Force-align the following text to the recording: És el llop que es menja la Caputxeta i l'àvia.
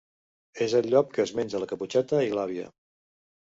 És 0.65 0.73
el 0.79 0.89
llop 0.93 1.11
que 1.19 1.21
es 1.25 1.35
menja 1.41 1.63
la 1.67 1.69
Caputxeta 1.75 2.25
i 2.31 2.35
l'àvia. 2.41 2.69